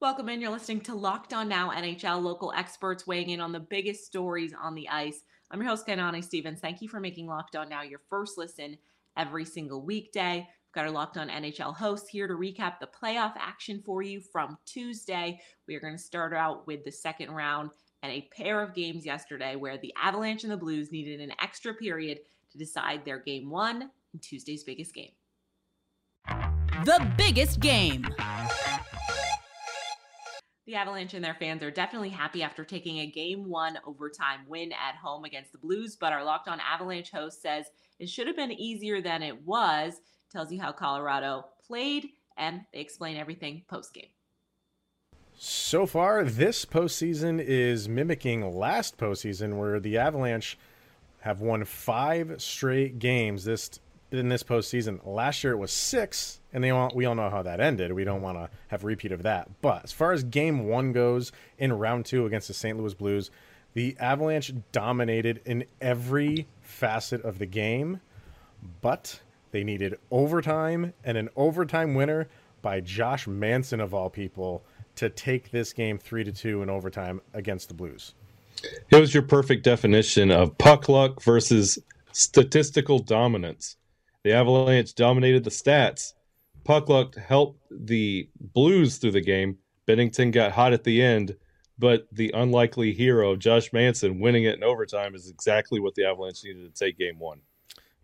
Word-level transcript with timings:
Welcome 0.00 0.30
in. 0.30 0.40
You're 0.40 0.50
listening 0.50 0.80
to 0.82 0.94
Locked 0.94 1.34
On 1.34 1.46
Now 1.46 1.68
NHL, 1.68 2.22
local 2.22 2.54
experts 2.56 3.06
weighing 3.06 3.28
in 3.28 3.40
on 3.42 3.52
the 3.52 3.60
biggest 3.60 4.06
stories 4.06 4.54
on 4.58 4.74
the 4.74 4.88
ice. 4.88 5.24
I'm 5.50 5.60
your 5.60 5.68
host, 5.68 5.86
Kainani 5.86 6.24
Stevens. 6.24 6.58
Thank 6.58 6.80
you 6.80 6.88
for 6.88 7.00
making 7.00 7.26
Locked 7.26 7.54
On 7.54 7.68
Now 7.68 7.82
your 7.82 8.00
first 8.08 8.38
listen 8.38 8.78
every 9.18 9.44
single 9.44 9.84
weekday. 9.84 10.36
We've 10.36 10.74
got 10.74 10.86
our 10.86 10.90
Locked 10.90 11.18
On 11.18 11.28
NHL 11.28 11.76
host 11.76 12.08
here 12.08 12.26
to 12.26 12.32
recap 12.32 12.78
the 12.80 12.88
playoff 12.88 13.34
action 13.38 13.82
for 13.84 14.00
you 14.00 14.22
from 14.22 14.56
Tuesday. 14.64 15.38
We 15.68 15.74
are 15.74 15.80
going 15.80 15.98
to 15.98 16.02
start 16.02 16.32
out 16.32 16.66
with 16.66 16.82
the 16.86 16.92
second 16.92 17.32
round 17.32 17.68
and 18.02 18.10
a 18.10 18.26
pair 18.34 18.62
of 18.62 18.74
games 18.74 19.04
yesterday 19.04 19.54
where 19.54 19.76
the 19.76 19.92
Avalanche 20.02 20.44
and 20.44 20.52
the 20.52 20.56
Blues 20.56 20.90
needed 20.90 21.20
an 21.20 21.34
extra 21.42 21.74
period 21.74 22.20
to 22.52 22.56
decide 22.56 23.04
their 23.04 23.18
game 23.18 23.50
one 23.50 23.90
in 24.14 24.20
Tuesday's 24.20 24.64
biggest 24.64 24.94
game. 24.94 25.12
The 26.86 27.06
biggest 27.18 27.60
game. 27.60 28.06
The 30.70 30.76
Avalanche 30.76 31.14
and 31.14 31.24
their 31.24 31.34
fans 31.34 31.64
are 31.64 31.70
definitely 31.72 32.10
happy 32.10 32.44
after 32.44 32.64
taking 32.64 33.00
a 33.00 33.06
game 33.08 33.48
one 33.48 33.76
overtime 33.84 34.42
win 34.46 34.70
at 34.70 34.94
home 34.94 35.24
against 35.24 35.50
the 35.50 35.58
Blues, 35.58 35.96
but 35.96 36.12
our 36.12 36.22
Locked 36.22 36.46
On 36.46 36.60
Avalanche 36.60 37.10
host 37.10 37.42
says 37.42 37.66
it 37.98 38.08
should 38.08 38.28
have 38.28 38.36
been 38.36 38.52
easier 38.52 39.02
than 39.02 39.24
it 39.24 39.44
was. 39.44 40.00
Tells 40.30 40.52
you 40.52 40.60
how 40.60 40.70
Colorado 40.70 41.46
played, 41.66 42.10
and 42.36 42.60
they 42.72 42.78
explain 42.78 43.16
everything 43.16 43.64
post 43.68 43.92
game. 43.92 44.10
So 45.36 45.86
far, 45.86 46.22
this 46.22 46.64
postseason 46.64 47.44
is 47.44 47.88
mimicking 47.88 48.56
last 48.56 48.96
postseason, 48.96 49.58
where 49.58 49.80
the 49.80 49.98
Avalanche 49.98 50.56
have 51.22 51.40
won 51.40 51.64
five 51.64 52.40
straight 52.40 53.00
games 53.00 53.42
this 53.42 53.80
in 54.12 54.28
this 54.28 54.42
postseason. 54.42 55.00
Last 55.04 55.44
year 55.44 55.52
it 55.52 55.58
was 55.58 55.72
six, 55.72 56.40
and 56.52 56.62
they 56.62 56.70
all, 56.70 56.90
we 56.94 57.04
all 57.04 57.14
know 57.14 57.30
how 57.30 57.42
that 57.42 57.60
ended. 57.60 57.92
We 57.92 58.04
don't 58.04 58.22
want 58.22 58.38
to 58.38 58.50
have 58.68 58.82
a 58.82 58.86
repeat 58.86 59.12
of 59.12 59.22
that. 59.22 59.48
But 59.60 59.84
as 59.84 59.92
far 59.92 60.12
as 60.12 60.24
game 60.24 60.66
one 60.66 60.92
goes 60.92 61.32
in 61.58 61.72
round 61.72 62.06
two 62.06 62.26
against 62.26 62.48
the 62.48 62.54
St. 62.54 62.78
Louis 62.78 62.94
Blues, 62.94 63.30
the 63.74 63.96
Avalanche 64.00 64.52
dominated 64.72 65.40
in 65.44 65.64
every 65.80 66.46
facet 66.60 67.22
of 67.22 67.38
the 67.38 67.46
game, 67.46 68.00
but 68.80 69.20
they 69.52 69.64
needed 69.64 69.98
overtime 70.10 70.92
and 71.04 71.16
an 71.16 71.28
overtime 71.36 71.94
winner 71.94 72.28
by 72.62 72.80
Josh 72.80 73.26
Manson 73.26 73.80
of 73.80 73.94
all 73.94 74.10
people 74.10 74.62
to 74.96 75.08
take 75.08 75.50
this 75.50 75.72
game 75.72 75.98
three 75.98 76.24
to 76.24 76.32
two 76.32 76.62
in 76.62 76.70
overtime 76.70 77.20
against 77.32 77.68
the 77.68 77.74
Blues. 77.74 78.14
It 78.90 79.00
was 79.00 79.14
your 79.14 79.22
perfect 79.22 79.64
definition 79.64 80.30
of 80.30 80.58
puck 80.58 80.88
luck 80.88 81.22
versus 81.22 81.78
statistical 82.12 82.98
dominance. 82.98 83.76
The 84.24 84.32
Avalanche 84.32 84.94
dominated 84.94 85.44
the 85.44 85.50
stats. 85.50 86.12
Puck 86.64 86.88
luck 86.88 87.16
helped 87.16 87.62
the 87.70 88.28
Blues 88.38 88.98
through 88.98 89.12
the 89.12 89.20
game. 89.20 89.58
Binnington 89.86 90.30
got 90.30 90.52
hot 90.52 90.72
at 90.72 90.84
the 90.84 91.02
end, 91.02 91.36
but 91.78 92.06
the 92.12 92.30
unlikely 92.34 92.92
hero, 92.92 93.34
Josh 93.34 93.72
Manson, 93.72 94.20
winning 94.20 94.44
it 94.44 94.56
in 94.56 94.62
overtime 94.62 95.14
is 95.14 95.28
exactly 95.28 95.80
what 95.80 95.94
the 95.94 96.04
Avalanche 96.04 96.44
needed 96.44 96.72
to 96.74 96.84
take 96.84 96.98
game 96.98 97.18
one. 97.18 97.40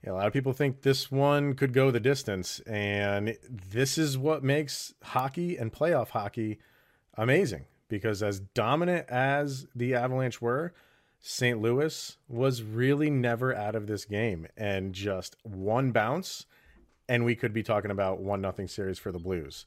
Yeah, 0.02 0.12
a 0.12 0.14
lot 0.14 0.26
of 0.26 0.32
people 0.32 0.52
think 0.52 0.82
this 0.82 1.10
one 1.10 1.54
could 1.54 1.72
go 1.72 1.90
the 1.90 2.00
distance, 2.00 2.60
and 2.60 3.36
this 3.48 3.98
is 3.98 4.16
what 4.16 4.42
makes 4.42 4.94
hockey 5.02 5.56
and 5.56 5.72
playoff 5.72 6.08
hockey 6.08 6.58
amazing 7.14 7.66
because 7.88 8.22
as 8.22 8.40
dominant 8.40 9.08
as 9.08 9.66
the 9.74 9.94
Avalanche 9.94 10.40
were, 10.40 10.72
St. 11.28 11.60
Louis 11.60 12.16
was 12.28 12.62
really 12.62 13.10
never 13.10 13.52
out 13.52 13.74
of 13.74 13.88
this 13.88 14.04
game 14.04 14.46
and 14.56 14.92
just 14.92 15.34
one 15.42 15.90
bounce 15.90 16.46
and 17.08 17.24
we 17.24 17.34
could 17.34 17.52
be 17.52 17.64
talking 17.64 17.90
about 17.90 18.20
one 18.20 18.40
nothing 18.40 18.68
series 18.68 19.00
for 19.00 19.10
the 19.10 19.18
Blues. 19.18 19.66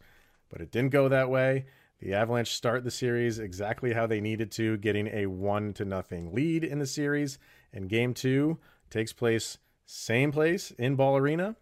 But 0.50 0.62
it 0.62 0.72
didn't 0.72 0.92
go 0.92 1.10
that 1.10 1.30
way. 1.30 1.66
The 2.00 2.14
Avalanche 2.14 2.54
start 2.54 2.86
the 2.86 2.92
series 2.92 3.40
exactly 3.40 3.92
how 3.92 4.08
they 4.08 4.22
needed 4.22 4.54
to, 4.54 4.78
getting 4.78 5.08
a 5.08 5.26
one 5.26 5.74
to 5.74 5.84
nothing 5.84 6.34
lead 6.34 6.64
in 6.64 6.80
the 6.80 6.88
series. 6.88 7.38
And 7.73 7.90
game 7.90 8.14
two 8.14 8.58
takes 8.90 9.12
place 9.12 9.58
same 9.86 10.32
place 10.32 10.72
in 10.72 10.95
Ball 10.95 11.17
Arena 11.17 11.58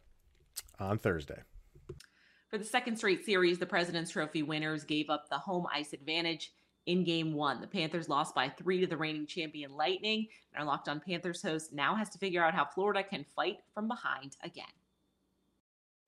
on 0.79 1.00
Thursday. 1.00 1.41
For 2.51 2.59
the 2.59 2.66
second 2.66 2.97
straight 2.97 3.25
series, 3.25 3.57
the 3.57 3.66
President's 3.66 4.11
Trophy 4.11 4.44
winners 4.44 4.83
gave 4.83 5.09
up 5.09 5.29
the 5.29 5.39
home 5.39 5.66
ice 5.73 5.91
advantage 5.91 6.51
in 6.87 7.03
game 7.03 7.33
one. 7.33 7.61
The 7.61 7.67
Panthers 7.67 8.09
lost 8.09 8.33
by 8.33 8.49
three 8.49 8.81
to 8.81 8.87
the 8.87 8.97
reigning 8.97 9.27
champion 9.27 9.75
Lightning, 9.75 10.27
and 10.53 10.59
our 10.59 10.65
Locked 10.65 10.89
On 10.89 10.99
Panthers 10.99 11.41
host 11.41 11.71
now 11.71 11.93
has 11.93 12.09
to 12.09 12.17
figure 12.17 12.43
out 12.43 12.55
how 12.55 12.65
Florida 12.65 13.03
can 13.03 13.25
fight 13.35 13.59
from 13.73 13.87
behind 13.87 14.35
again. 14.43 14.65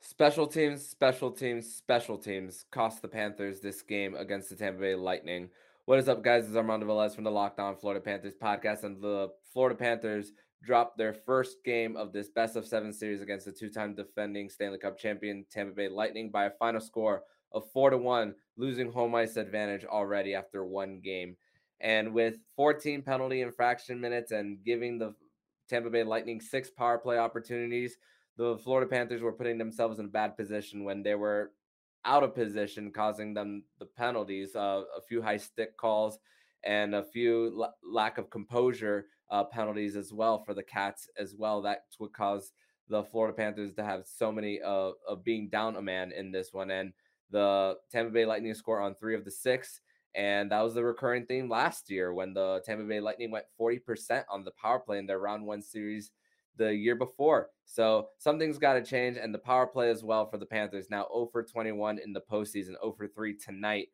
Special 0.02 0.48
teams, 0.48 0.86
special 0.86 1.30
teams, 1.30 1.72
special 1.72 2.18
teams 2.18 2.66
cost 2.72 3.02
the 3.02 3.08
Panthers 3.08 3.60
this 3.60 3.82
game 3.82 4.16
against 4.16 4.50
the 4.50 4.56
Tampa 4.56 4.80
Bay 4.80 4.96
Lightning. 4.96 5.50
What 5.86 6.00
is 6.00 6.08
up, 6.08 6.24
guys? 6.24 6.48
Is 6.48 6.56
Armando 6.56 6.88
Velez 6.88 7.14
from 7.14 7.26
the 7.26 7.32
Locked 7.32 7.60
On 7.60 7.76
Florida 7.76 8.00
Panthers 8.00 8.36
podcast, 8.42 8.84
and 8.84 9.02
the 9.02 9.30
Florida 9.52 9.76
Panthers 9.76 10.32
dropped 10.64 10.98
their 10.98 11.14
first 11.14 11.64
game 11.66 11.98
of 11.98 12.14
this 12.14 12.30
best 12.30 12.56
of 12.56 12.66
seven 12.66 12.94
series 12.94 13.22
against 13.22 13.46
the 13.46 13.52
two-time 13.52 13.96
defending 13.96 14.50
Stanley 14.50 14.78
Cup 14.78 14.98
champion 14.98 15.46
Tampa 15.52 15.74
Bay 15.74 15.90
Lightning 15.90 16.30
by 16.30 16.46
a 16.46 16.52
final 16.52 16.80
score 16.80 17.24
of 17.52 17.70
four 17.72 17.90
to 17.90 17.98
one, 17.98 18.36
losing 18.58 18.92
home 18.92 19.16
ice 19.16 19.38
advantage 19.38 19.86
already 19.86 20.36
after 20.36 20.66
one 20.66 21.00
game. 21.04 21.36
And 21.82 22.14
with 22.14 22.36
14 22.56 23.02
penalty 23.02 23.42
infraction 23.42 24.02
minutes 24.02 24.32
and 24.32 24.64
giving 24.64 24.98
the 24.98 25.16
Tampa 25.70 25.90
Bay 25.90 26.04
Lightning 26.04 26.42
six 26.42 26.70
power 26.70 26.98
play 26.98 27.18
opportunities, 27.18 27.98
the 28.38 28.58
Florida 28.58 28.90
Panthers 28.90 29.22
were 29.22 29.34
putting 29.34 29.58
themselves 29.58 30.00
in 30.00 30.06
a 30.06 30.10
bad 30.10 30.36
position 30.36 30.84
when 30.84 31.04
they 31.04 31.16
were 31.16 31.52
out 32.06 32.24
of 32.24 32.36
position, 32.36 32.92
causing 32.92 33.34
them 33.34 33.64
the 33.80 33.86
penalties, 33.86 34.56
uh, 34.56 34.84
a 34.98 35.02
few 35.02 35.22
high 35.22 35.38
stick 35.38 35.78
calls, 35.78 36.18
and 36.64 36.96
a 36.96 37.04
few 37.04 37.62
l- 37.62 37.76
lack 37.84 38.18
of 38.18 38.30
composure 38.30 39.08
uh, 39.30 39.44
penalties 39.44 39.96
as 39.96 40.12
well 40.12 40.44
for 40.44 40.54
the 40.54 40.64
Cats 40.64 41.08
as 41.18 41.36
well. 41.38 41.62
That's 41.62 42.00
what 42.00 42.14
caused 42.14 42.54
the 42.88 43.04
Florida 43.04 43.36
Panthers 43.36 43.74
to 43.74 43.84
have 43.84 44.06
so 44.06 44.32
many 44.32 44.62
uh, 44.62 44.92
of 45.08 45.24
being 45.24 45.50
down 45.50 45.76
a 45.76 45.82
man 45.82 46.12
in 46.12 46.32
this 46.32 46.50
one. 46.52 46.72
And 46.72 46.94
the 47.32 47.76
Tampa 47.92 48.12
Bay 48.12 48.26
Lightning 48.26 48.54
score 48.54 48.82
on 48.82 48.96
three 48.96 49.16
of 49.16 49.26
the 49.26 49.32
six. 49.32 49.82
And 50.16 50.52
that 50.52 50.62
was 50.62 50.74
the 50.74 50.84
recurring 50.84 51.26
theme 51.26 51.50
last 51.50 51.90
year 51.90 52.14
when 52.14 52.34
the 52.34 52.62
Tampa 52.66 52.84
Bay 52.84 53.00
Lightning 53.00 53.32
went 53.32 53.46
40% 53.60 54.24
on 54.30 54.44
the 54.44 54.52
power 54.52 54.80
play 54.80 54.98
in 54.98 55.06
their 55.06 55.20
round 55.20 55.46
one 55.46 55.62
series 55.62 56.12
the 56.58 56.74
year 56.74 56.96
before. 56.96 57.50
So 57.66 58.08
something's 58.18 58.58
got 58.58 58.74
to 58.74 58.84
change. 58.84 59.18
And 59.18 59.34
the 59.34 59.40
power 59.40 59.68
play 59.68 59.90
as 59.90 60.04
well 60.04 60.30
for 60.30 60.38
the 60.38 60.46
Panthers 60.46 60.90
now 60.90 61.08
0 61.14 61.30
for 61.32 61.44
21 61.44 62.00
in 62.04 62.14
the 62.14 62.22
postseason, 62.22 62.80
0 62.82 62.96
for 62.98 63.08
3 63.08 63.38
tonight 63.38 63.88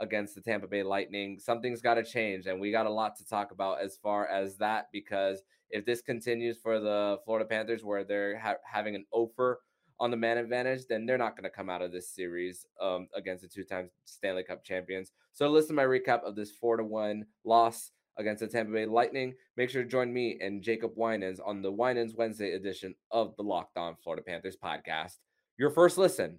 against 0.00 0.34
the 0.34 0.40
Tampa 0.40 0.66
Bay 0.66 0.82
Lightning. 0.82 1.38
Something's 1.38 1.82
got 1.82 1.94
to 1.94 2.04
change. 2.04 2.46
And 2.46 2.60
we 2.60 2.72
got 2.72 2.86
a 2.86 2.90
lot 2.90 3.16
to 3.16 3.26
talk 3.26 3.52
about 3.52 3.80
as 3.80 3.96
far 4.02 4.26
as 4.28 4.56
that 4.56 4.86
because 4.92 5.42
if 5.70 5.84
this 5.84 6.02
continues 6.02 6.58
for 6.58 6.80
the 6.80 7.18
Florida 7.24 7.46
Panthers 7.46 7.84
where 7.84 8.04
they're 8.04 8.38
ha- 8.38 8.56
having 8.64 8.94
an 8.94 9.04
0 9.14 9.30
for 9.36 9.60
on 10.00 10.10
the 10.10 10.16
man 10.16 10.38
advantage, 10.38 10.86
then 10.88 11.04
they're 11.04 11.18
not 11.18 11.36
going 11.36 11.44
to 11.44 11.54
come 11.54 11.68
out 11.68 11.82
of 11.82 11.92
this 11.92 12.08
series 12.08 12.66
um, 12.80 13.06
against 13.14 13.42
the 13.42 13.48
two-time 13.48 13.90
Stanley 14.06 14.42
Cup 14.42 14.64
champions. 14.64 15.12
So 15.32 15.48
listen 15.48 15.76
to 15.76 15.82
my 15.82 15.84
recap 15.84 16.24
of 16.24 16.34
this 16.34 16.50
four 16.50 16.78
to 16.78 16.84
one 16.84 17.26
loss 17.44 17.92
against 18.16 18.40
the 18.40 18.48
Tampa 18.48 18.72
Bay 18.72 18.86
Lightning. 18.86 19.34
Make 19.58 19.68
sure 19.68 19.82
to 19.82 19.88
join 19.88 20.12
me 20.12 20.38
and 20.40 20.62
Jacob 20.62 20.92
Winans 20.96 21.38
on 21.38 21.60
the 21.60 21.70
Winans 21.70 22.14
Wednesday 22.16 22.54
edition 22.54 22.94
of 23.10 23.36
the 23.36 23.42
Locked 23.42 23.76
On 23.76 23.94
Florida 24.02 24.22
Panthers 24.26 24.56
podcast. 24.62 25.16
Your 25.58 25.70
first 25.70 25.98
listen 25.98 26.38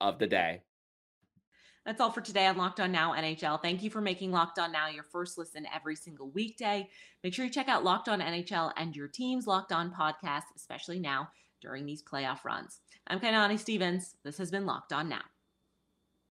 of 0.00 0.18
the 0.20 0.28
day. 0.28 0.62
That's 1.84 2.00
all 2.00 2.10
for 2.10 2.20
today 2.20 2.46
on 2.46 2.56
Locked 2.56 2.80
On 2.80 2.90
Now 2.90 3.12
NHL. 3.12 3.62
Thank 3.62 3.82
you 3.82 3.90
for 3.90 4.00
making 4.00 4.32
Locked 4.32 4.58
On 4.58 4.72
Now 4.72 4.88
your 4.88 5.04
first 5.04 5.38
listen 5.38 5.66
every 5.72 5.94
single 5.94 6.30
weekday. 6.30 6.88
Make 7.22 7.34
sure 7.34 7.44
you 7.44 7.50
check 7.50 7.68
out 7.68 7.84
Locked 7.84 8.08
On 8.08 8.20
NHL 8.20 8.72
and 8.76 8.94
your 8.94 9.06
team's 9.06 9.46
Locked 9.46 9.72
On 9.72 9.92
podcast, 9.92 10.44
especially 10.56 10.98
now 10.98 11.28
during 11.60 11.86
these 11.86 12.02
playoff 12.02 12.44
runs. 12.44 12.80
I'm 13.06 13.20
Kainani 13.20 13.58
Stevens. 13.58 14.16
This 14.24 14.38
has 14.38 14.50
been 14.50 14.66
Locked 14.66 14.92
On 14.92 15.08
Now. 15.08 15.22